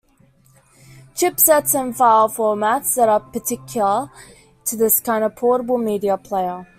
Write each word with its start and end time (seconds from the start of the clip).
Chipsets 1.13 1.75
and 1.79 1.95
file 1.95 2.27
formats 2.27 2.95
that 2.95 3.07
are 3.07 3.19
particular 3.19 4.09
to 4.65 4.75
this 4.75 4.99
kind 4.99 5.23
of 5.23 5.35
portable 5.35 5.77
media 5.77 6.17
player. 6.17 6.65